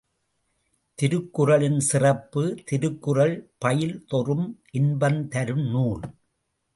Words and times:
திருக்குறளின் 0.99 1.77
சிறப்பு 1.79 2.43
திருக்குறள் 2.65 3.35
பயில் 3.57 4.05
தொறும் 4.05 4.47
இன்பந்தரும் 4.71 5.65
நூல். 5.69 6.03